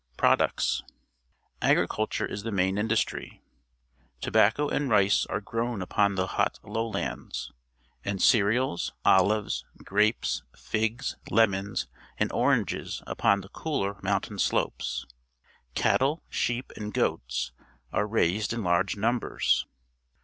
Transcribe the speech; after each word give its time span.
Products.— 0.17 0.81
Agriculture 1.71 2.25
is 2.25 2.41
the 2.41 2.51
main 2.51 2.79
in 2.79 2.87
dustry. 2.87 3.41
Tobacco 4.19 4.67
and 4.67 4.89
rice 4.89 5.27
are 5.27 5.39
grown 5.39 5.79
upon 5.79 6.15
the 6.15 6.25
hot 6.25 6.57
lowlands; 6.63 7.51
and 8.03 8.19
cereals, 8.19 8.93
olives, 9.05 9.63
grapes, 9.83 10.41
figs, 10.57 11.17
lemons, 11.29 11.87
and 12.17 12.31
oranges 12.33 13.03
upon 13.05 13.41
the 13.41 13.49
cooler 13.49 13.99
mountain 14.01 14.39
slopes. 14.39 15.05
Cattle, 15.75 16.23
sheep, 16.29 16.71
and 16.75 16.95
goats 16.95 17.51
are 17.93 18.07
raised 18.07 18.53
in 18.53 18.63
large 18.63 18.97
numbers. 18.97 19.67